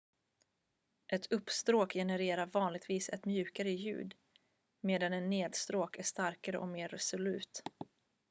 [1.13, 4.13] ett uppstråk genererar vanligtvis ett mjukare ljud
[4.83, 7.63] medan en nedstråk är starkare och mer resolut